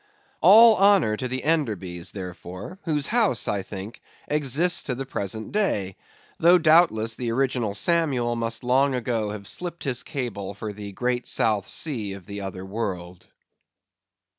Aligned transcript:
All 0.41 0.77
honor 0.77 1.15
to 1.15 1.27
the 1.27 1.43
Enderbies, 1.43 2.11
therefore, 2.13 2.79
whose 2.85 3.05
house, 3.05 3.47
I 3.47 3.61
think, 3.61 4.01
exists 4.27 4.81
to 4.85 4.95
the 4.95 5.05
present 5.05 5.51
day; 5.51 5.95
though 6.39 6.57
doubtless 6.57 7.15
the 7.15 7.31
original 7.31 7.75
Samuel 7.75 8.35
must 8.35 8.63
long 8.63 8.95
ago 8.95 9.29
have 9.29 9.47
slipped 9.47 9.83
his 9.83 10.01
cable 10.01 10.55
for 10.55 10.73
the 10.73 10.91
great 10.91 11.27
South 11.27 11.67
Sea 11.67 12.13
of 12.13 12.25
the 12.25 12.41
other 12.41 12.65
world. 12.65 13.27